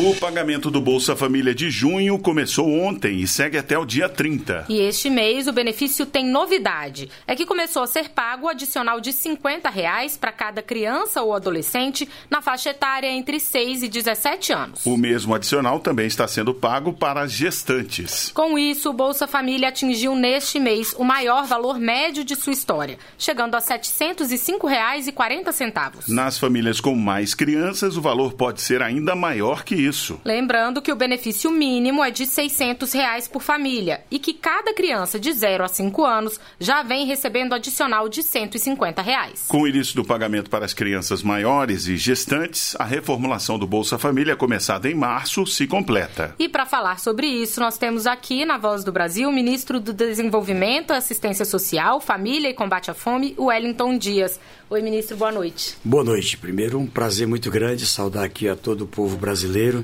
[0.00, 4.66] O pagamento do Bolsa Família de junho começou ontem e segue até o dia 30.
[4.68, 7.10] E este mês o benefício tem novidade.
[7.26, 11.34] É que começou a ser pago o adicional de 50 reais para cada criança ou
[11.34, 14.86] adolescente na faixa etária entre 6 e 17 anos.
[14.86, 18.30] O mesmo adicional também está sendo pago para as gestantes.
[18.32, 23.00] Com isso, o Bolsa Família atingiu neste mês o maior valor médio de sua história,
[23.18, 26.04] chegando a R$ 705,40.
[26.06, 30.20] Nas famílias com mais crianças, o valor pode ser ainda maior que isso isso.
[30.24, 35.18] Lembrando que o benefício mínimo é de 600 reais por família e que cada criança
[35.18, 39.46] de 0 a 5 anos já vem recebendo adicional de 150 reais.
[39.48, 43.98] Com o início do pagamento para as crianças maiores e gestantes, a reformulação do Bolsa
[43.98, 46.34] Família, começada em março, se completa.
[46.38, 49.92] E para falar sobre isso, nós temos aqui na Voz do Brasil o ministro do
[49.92, 54.38] Desenvolvimento, Assistência Social, Família e Combate à Fome, Wellington Dias.
[54.70, 55.76] Oi, ministro, boa noite.
[55.82, 56.36] Boa noite.
[56.36, 59.77] Primeiro, um prazer muito grande saudar aqui a todo o povo brasileiro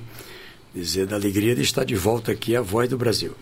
[0.75, 3.35] dizer da alegria de estar de volta aqui à Voz do Brasil.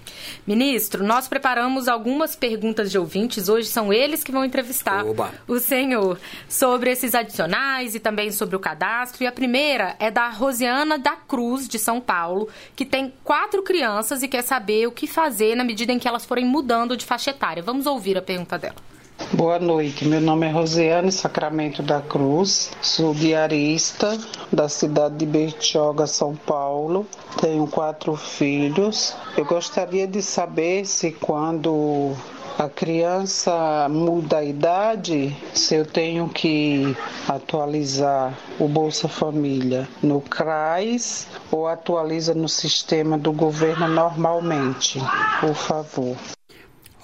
[0.47, 5.33] Ministro, nós preparamos algumas perguntas de ouvintes, hoje são eles que vão entrevistar Oba.
[5.49, 9.25] o senhor sobre esses adicionais e também sobre o cadastro.
[9.25, 14.23] E a primeira é da Rosiana da Cruz, de São Paulo, que tem quatro crianças
[14.23, 17.31] e quer saber o que fazer na medida em que elas forem mudando de faixa
[17.31, 17.63] etária.
[17.63, 18.92] Vamos ouvir a pergunta dela.
[19.35, 24.19] Boa noite, meu nome é Rosiane Sacramento da Cruz, sou diarista
[24.53, 27.07] da cidade de Bertioga, São Paulo.
[27.41, 29.15] Tenho quatro filhos.
[29.37, 32.15] Eu gostaria de saber se quando
[32.59, 36.97] a criança muda a idade, se eu tenho que
[37.29, 44.99] atualizar o Bolsa Família no CRAS ou atualiza no sistema do governo normalmente,
[45.41, 46.17] por favor.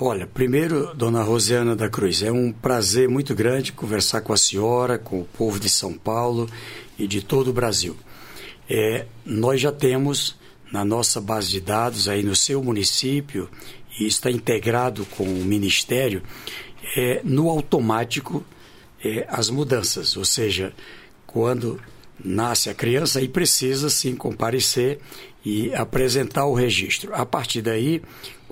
[0.01, 4.97] Olha, primeiro, dona Rosiana da Cruz, é um prazer muito grande conversar com a senhora,
[4.97, 6.49] com o povo de São Paulo
[6.97, 7.97] e de todo o Brasil.
[8.71, 10.37] É, nós já temos
[10.71, 13.51] na nossa base de dados aí no seu município
[13.99, 16.23] e está integrado com o Ministério
[16.97, 18.45] é, no automático
[19.05, 20.73] é, as mudanças, ou seja,
[21.27, 21.81] quando
[22.25, 25.01] nasce a criança aí precisa sim comparecer
[25.45, 27.13] e apresentar o registro.
[27.17, 28.01] A partir daí,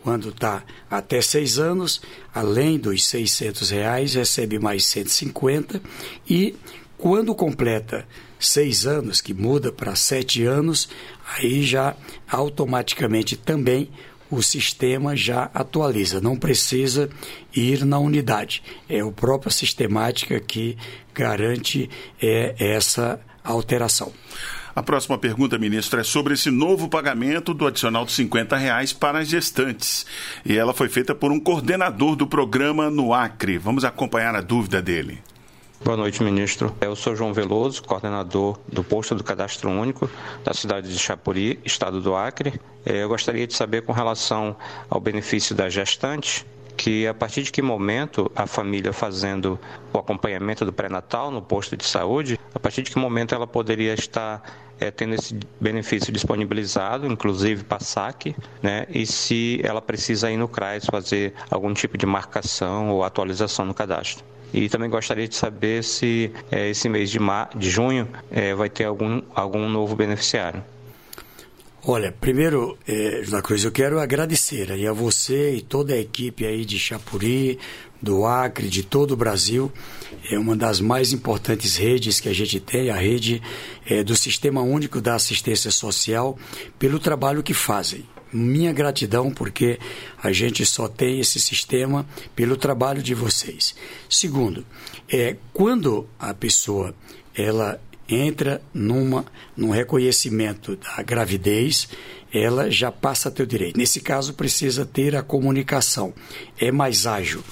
[0.07, 2.01] quando está até seis anos,
[2.33, 5.83] além dos 600 reais, recebe mais 150
[6.31, 6.55] e
[6.97, 8.07] quando completa
[8.39, 10.89] seis anos, que muda para sete anos,
[11.37, 11.97] aí já
[12.31, 13.91] automaticamente também
[14.31, 17.11] o sistema já atualiza, não precisa
[17.53, 18.63] ir na unidade.
[18.89, 20.79] É o próprio sistemática que
[21.13, 21.91] garante
[22.23, 24.13] é, essa alteração.
[24.77, 29.21] A próxima pergunta, ministro, é sobre esse novo pagamento do adicional de 50 reais para
[29.21, 30.05] as gestantes.
[30.45, 33.57] E ela foi feita por um coordenador do programa no Acre.
[33.57, 35.23] Vamos acompanhar a dúvida dele.
[35.83, 36.77] Boa noite, ministro.
[36.79, 40.11] Eu sou João Veloso, coordenador do posto do Cadastro Único
[40.45, 42.61] da cidade de Chapuri, estado do Acre.
[42.85, 44.55] Eu gostaria de saber com relação
[44.91, 46.45] ao benefício das gestantes,
[46.87, 49.59] que a partir de que momento a família fazendo
[49.93, 53.93] o acompanhamento do pré-natal no posto de saúde, a partir de que momento ela poderia
[53.93, 54.41] estar
[54.79, 58.87] é, tendo esse benefício disponibilizado, inclusive para saque, né?
[58.89, 63.75] E se ela precisa ir no CRAS fazer algum tipo de marcação ou atualização no
[63.75, 64.25] cadastro.
[64.55, 67.51] E também gostaria de saber se é, esse mês de, mar...
[67.57, 70.63] de junho é, vai ter algum, algum novo beneficiário.
[71.89, 76.65] Olha, primeiro, eh, Cruz, eu quero agradecer aí a você e toda a equipe aí
[76.65, 77.61] de Chapuri,
[78.03, 79.71] do Acre, de todo o Brasil.
[80.29, 83.41] É uma das mais importantes redes que a gente tem, a rede
[83.89, 86.37] é, do Sistema Único da Assistência Social,
[86.77, 88.05] pelo trabalho que fazem.
[88.33, 89.79] Minha gratidão, porque
[90.21, 92.05] a gente só tem esse sistema
[92.35, 93.77] pelo trabalho de vocês.
[94.11, 94.67] Segundo,
[95.09, 96.93] é, quando a pessoa
[97.37, 99.25] ela entra numa,
[99.57, 101.89] num reconhecimento da gravidez,
[102.33, 103.77] ela já passa a ter o direito.
[103.77, 106.13] Nesse caso, precisa ter a comunicação.
[106.59, 107.43] É mais ágil,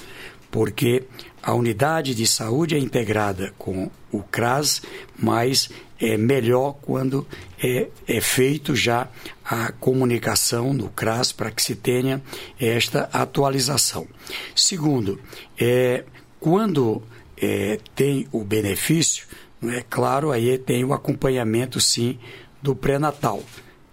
[0.50, 1.04] porque
[1.42, 4.82] a unidade de saúde é integrada com o CRAS,
[5.18, 5.68] mas
[6.00, 7.26] é melhor quando
[7.62, 9.08] é, é feito já
[9.44, 12.22] a comunicação no CRAS para que se tenha
[12.58, 14.06] esta atualização.
[14.54, 15.20] Segundo,
[15.58, 16.04] é,
[16.40, 17.02] quando
[17.36, 19.26] é, tem o benefício,
[19.70, 22.18] é claro, aí tem o acompanhamento, sim,
[22.62, 23.42] do pré-natal.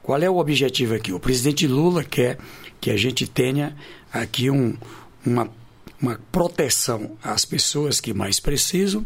[0.02, 1.14] Qual é o objetivo aqui?
[1.14, 2.38] O presidente Lula quer
[2.80, 3.76] que a gente tenha
[4.12, 4.76] aqui um,
[5.26, 5.50] uma,
[6.02, 9.06] uma proteção às pessoas que mais precisam,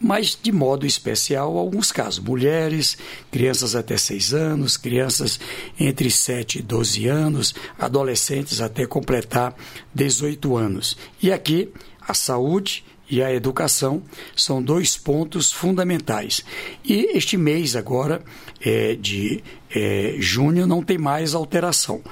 [0.00, 2.20] mas de modo especial alguns casos.
[2.20, 2.96] Mulheres,
[3.30, 5.40] crianças até 6 anos, crianças
[5.78, 9.56] entre 7 e 12 anos, adolescentes até completar
[9.94, 10.96] 18 anos.
[11.22, 11.72] E aqui
[12.06, 14.02] a saúde e a educação
[14.36, 16.44] são dois pontos fundamentais.
[16.84, 18.22] E este mês agora,
[18.60, 19.42] é, de
[19.74, 22.02] é, junho, não tem mais alteração.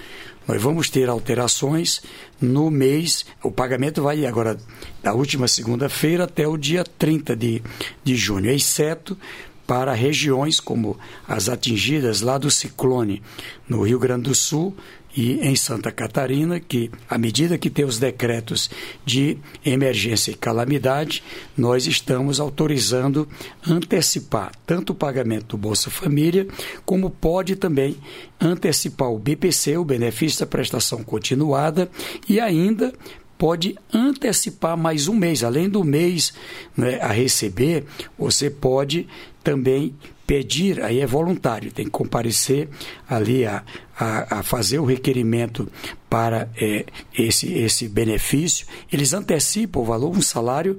[0.46, 2.00] Nós vamos ter alterações
[2.40, 4.56] no mês, o pagamento vai agora
[5.02, 7.62] da última segunda-feira até o dia 30 de,
[8.04, 9.18] de junho, exceto
[9.66, 10.96] para regiões como
[11.26, 13.20] as atingidas lá do ciclone
[13.68, 14.76] no Rio Grande do Sul
[15.16, 18.68] e em Santa Catarina, que à medida que tem os decretos
[19.04, 21.22] de emergência e calamidade,
[21.56, 23.26] nós estamos autorizando
[23.66, 26.46] antecipar tanto o pagamento do Bolsa Família,
[26.84, 27.96] como pode também
[28.38, 31.90] antecipar o BPC, o benefício da prestação continuada,
[32.28, 32.92] e ainda
[33.38, 35.42] pode antecipar mais um mês.
[35.42, 36.34] Além do mês
[36.76, 37.84] né, a receber,
[38.18, 39.06] você pode
[39.42, 39.94] também
[40.26, 42.68] pedir, aí é voluntário, tem que comparecer
[43.08, 43.62] ali a,
[43.98, 45.70] a, a fazer o requerimento
[46.10, 46.84] para é,
[47.16, 48.66] esse, esse benefício.
[48.92, 50.78] Eles antecipam o valor, um salário,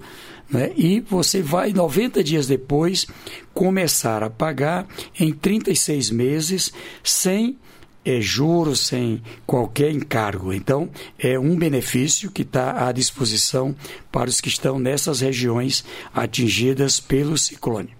[0.50, 3.08] né, e você vai, 90 dias depois,
[3.54, 4.88] começar a pagar
[5.20, 6.74] em 36 meses
[7.04, 7.58] sem
[8.04, 10.54] é, juros, sem qualquer encargo.
[10.54, 10.90] Então,
[11.20, 13.76] é um benefício que está à disposição
[14.12, 15.84] para os que estão nessas regiões
[16.14, 17.98] atingidas pelo ciclone.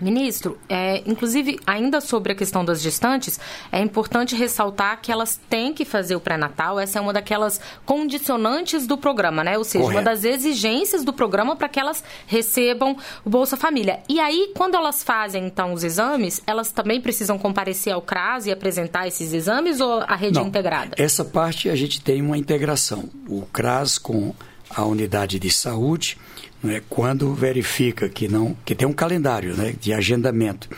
[0.00, 3.40] Ministro, é, inclusive, ainda sobre a questão das gestantes,
[3.72, 6.78] é importante ressaltar que elas têm que fazer o pré-natal.
[6.78, 9.56] Essa é uma daquelas condicionantes do programa, né?
[9.56, 9.98] Ou seja, Correto.
[9.98, 14.00] uma das exigências do programa para que elas recebam o Bolsa Família.
[14.08, 18.52] E aí, quando elas fazem, então, os exames, elas também precisam comparecer ao CRAS e
[18.52, 20.94] apresentar esses exames ou a rede Não, integrada?
[20.98, 23.08] Essa parte a gente tem uma integração.
[23.28, 24.34] O CRAS com
[24.68, 26.18] a unidade de saúde
[26.66, 30.68] né, quando verifica que não que tem um calendário né, de agendamento.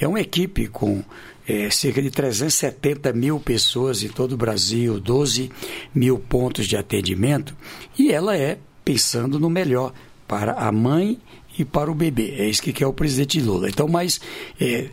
[0.00, 1.02] É uma equipe com
[1.46, 5.50] é, cerca de 370 mil pessoas em todo o Brasil, 12
[5.94, 7.56] mil pontos de atendimento,
[7.98, 9.92] e ela é pensando no melhor
[10.26, 11.18] para a mãe
[11.58, 12.36] e para o bebê.
[12.38, 13.68] É isso que quer o presidente Lula.
[13.68, 14.20] Então, mas
[14.60, 14.88] é,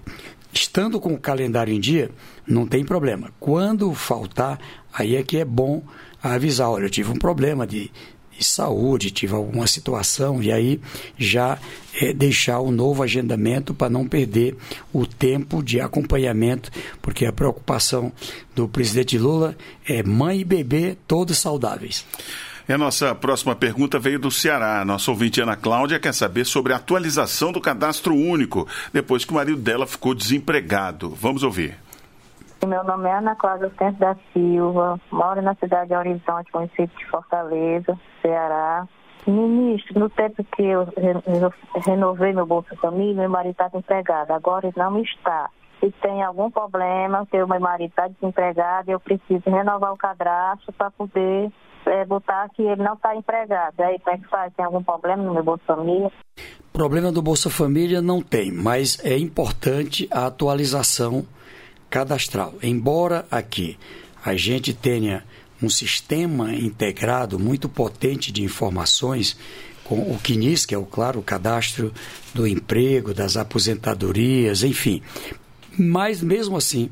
[0.51, 2.11] estando com o calendário em dia,
[2.45, 3.31] não tem problema.
[3.39, 4.59] Quando faltar,
[4.91, 5.83] aí é que é bom
[6.21, 7.91] avisar, olha, eu tive um problema de
[8.39, 10.79] de saúde, tive alguma situação, e aí
[11.17, 11.59] já
[11.93, 14.55] é, deixar o novo agendamento para não perder
[14.93, 16.71] o tempo de acompanhamento,
[17.01, 18.11] porque a preocupação
[18.55, 19.55] do presidente Lula
[19.85, 22.05] é mãe e bebê todos saudáveis.
[22.67, 24.85] E a nossa próxima pergunta veio do Ceará.
[24.85, 29.35] Nossa ouvinte Ana Cláudia quer saber sobre a atualização do cadastro único, depois que o
[29.35, 31.09] marido dela ficou desempregado.
[31.19, 31.75] Vamos ouvir.
[32.67, 37.05] Meu nome é Ana Cláudia Centro da Silva, moro na cidade de Horizonte, município de
[37.05, 38.87] Fortaleza, Ceará.
[39.25, 40.87] Ministro, no tempo que eu
[41.85, 45.49] renovei meu Bolsa Família, meu marido estava empregado, agora ele não está.
[45.79, 50.73] Se tem algum problema, que o meu marido está desempregado, eu preciso renovar o cadastro
[50.73, 51.51] para poder
[51.85, 53.79] é, botar que ele não está empregado.
[53.79, 54.53] Aí como é que faz?
[54.53, 56.11] Tem algum problema no meu Bolsa Família?
[56.73, 61.25] Problema do Bolsa Família não tem, mas é importante a atualização
[61.89, 62.55] cadastral.
[62.61, 63.77] Embora aqui
[64.23, 65.23] a gente tenha
[65.61, 69.35] um sistema integrado muito potente de informações,
[69.83, 71.91] com o CNIS, que é o claro o cadastro
[72.31, 75.01] do emprego, das aposentadorias, enfim.
[75.75, 76.91] Mas mesmo assim,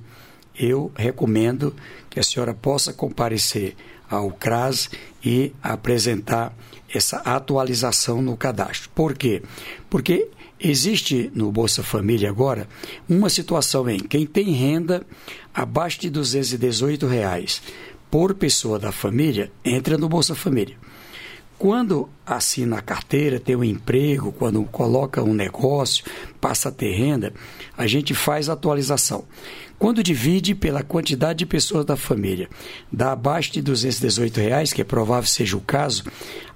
[0.58, 1.76] eu recomendo
[2.10, 3.76] que a senhora possa comparecer
[4.10, 4.90] ao CRAS
[5.24, 6.58] e apresentar
[6.92, 8.90] essa atualização no cadastro.
[8.96, 9.44] Por quê?
[9.90, 10.30] Porque
[10.60, 12.68] Existe no Bolsa Família agora
[13.08, 15.06] uma situação em quem tem renda
[15.54, 17.62] abaixo de 218 reais
[18.10, 20.76] por pessoa da família entra no Bolsa Família.
[21.60, 26.06] Quando assina a carteira, tem um emprego, quando coloca um negócio,
[26.40, 27.34] passa a ter renda,
[27.76, 29.26] a gente faz a atualização.
[29.80, 32.48] Quando divide pela quantidade de pessoas da família,
[32.92, 36.04] dá abaixo de 218 reais, que é provável seja o caso,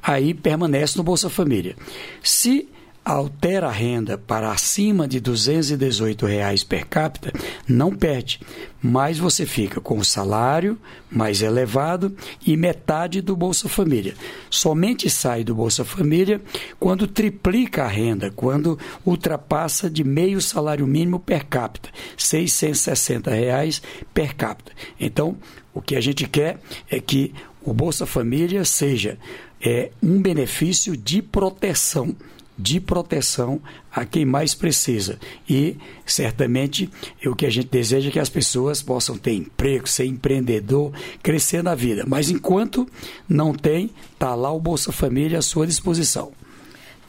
[0.03, 1.75] aí permanece no Bolsa Família.
[2.23, 2.69] Se
[3.11, 7.31] altera a renda para acima de 218 reais per capita,
[7.67, 8.39] não perde,
[8.81, 10.77] mas você fica com o salário
[11.11, 12.15] mais elevado
[12.45, 14.15] e metade do Bolsa Família.
[14.49, 16.41] Somente sai do Bolsa Família
[16.79, 23.81] quando triplica a renda, quando ultrapassa de meio salário mínimo per capita, 660 reais
[24.13, 24.71] per capita.
[24.99, 25.37] Então,
[25.73, 29.17] o que a gente quer é que o Bolsa Família seja
[29.63, 32.15] é, um benefício de proteção
[32.61, 33.59] de proteção
[33.91, 35.19] a quem mais precisa.
[35.49, 35.75] E,
[36.05, 36.89] certamente,
[37.25, 41.63] o que a gente deseja é que as pessoas possam ter emprego, ser empreendedor, crescer
[41.63, 42.05] na vida.
[42.07, 42.87] Mas, enquanto
[43.27, 46.31] não tem, está lá o Bolsa Família à sua disposição.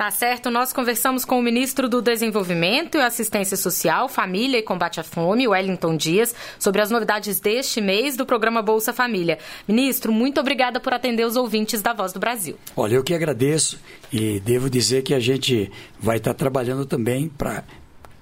[0.02, 4.98] Tá certo, nós conversamos com o ministro do Desenvolvimento e Assistência Social, Família e Combate
[4.98, 9.38] à Fome, Wellington Dias, sobre as novidades deste mês do programa Bolsa Família.
[9.68, 12.56] Ministro, muito obrigada por atender os ouvintes da Voz do Brasil.
[12.76, 13.78] Olha, eu que agradeço
[14.12, 17.62] e devo dizer que a gente vai estar trabalhando também para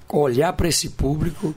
[0.06, 1.54] olhar para esse público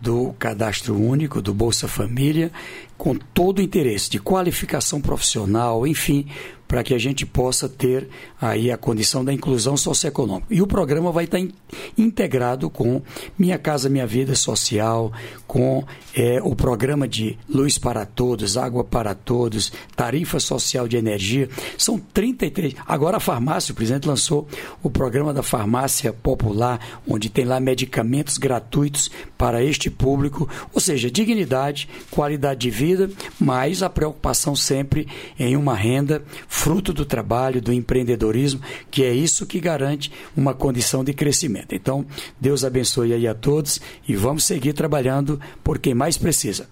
[0.00, 2.50] do cadastro único, do Bolsa Família,
[2.96, 6.26] com todo o interesse de qualificação profissional, enfim,
[6.68, 8.08] para que a gente possa ter
[8.40, 10.52] aí a condição da inclusão socioeconômica.
[10.52, 11.52] E o programa vai estar in,
[11.96, 13.00] integrado com
[13.38, 15.12] Minha Casa Minha Vida Social,
[15.46, 15.84] com
[16.14, 21.48] é, o programa de Luz para Todos, Água para Todos, Tarifa Social de Energia.
[21.78, 22.74] São 33.
[22.86, 24.48] Agora a farmácia, o presidente lançou
[24.82, 31.10] o programa da farmácia popular, onde tem lá medicamentos gratuitos para este público, ou seja,
[31.10, 37.72] dignidade, qualidade de vida, mas a preocupação sempre em uma renda fruto do trabalho, do
[37.72, 41.74] empreendedorismo, que é isso que garante uma condição de crescimento.
[41.74, 42.06] Então,
[42.40, 46.68] Deus abençoe aí a todos e vamos seguir trabalhando por quem mais precisa.